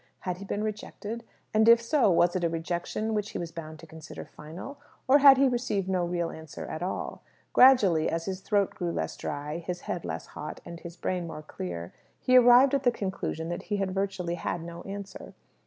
Had 0.21 0.37
he 0.37 0.45
been 0.45 0.63
rejected? 0.63 1.23
And, 1.53 1.69
if 1.69 1.79
so, 1.79 2.09
was 2.09 2.35
it 2.35 2.43
a 2.43 2.49
rejection 2.49 3.13
which 3.13 3.29
he 3.29 3.37
was 3.37 3.51
bound 3.51 3.77
to 3.77 3.85
consider 3.85 4.25
final? 4.25 4.79
Or 5.07 5.19
had 5.19 5.37
he 5.37 5.47
received 5.47 5.87
no 5.87 6.03
real 6.05 6.31
answer 6.31 6.65
at 6.65 6.81
all? 6.81 7.21
Gradually, 7.53 8.09
as 8.09 8.25
his 8.25 8.39
throat 8.41 8.71
grew 8.71 8.91
less 8.91 9.15
dry, 9.15 9.59
his 9.59 9.81
head 9.81 10.03
less 10.03 10.25
hot, 10.25 10.59
and 10.65 10.79
his 10.79 10.97
brain 10.97 11.27
more 11.27 11.43
clear, 11.43 11.93
he 12.19 12.35
arrived 12.35 12.73
at 12.73 12.81
the 12.81 12.89
conclusion 12.89 13.49
that 13.49 13.61
he 13.69 13.77
had 13.77 13.91
virtually 13.91 14.33
had 14.33 14.63
no 14.63 14.81
answer. 14.85 15.35